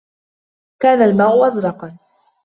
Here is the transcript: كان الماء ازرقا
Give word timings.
كان 0.81 1.01
الماء 1.01 1.47
ازرقا 1.47 1.97